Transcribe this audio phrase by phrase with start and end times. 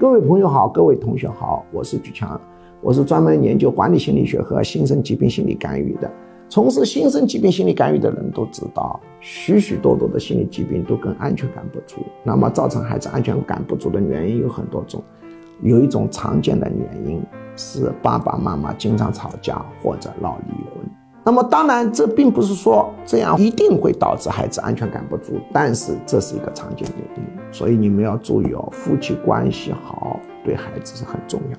[0.00, 2.40] 各位朋友好，各位同学好，我是举强，
[2.80, 6.10] 我是专门研究管理心理学和新生疾病心理干预的。
[6.48, 12.00] 从事新生疾病心理干预的人都知道，许许多多的心理疾病都跟安全感不足。
[12.24, 15.04] 那么，造成孩子安全感不足的原因有很多种，
[15.60, 17.22] 有一种常见的原因
[17.54, 20.79] 是爸爸妈妈经常吵架或者闹离婚。
[21.30, 27.22] 那么，当然这并不是说这样一定会导致孩子安全感不足，但是这是一个常见原因。
[27.52, 31.56] 所以你们要注意哦，夫妻关系好对孩子是很重要。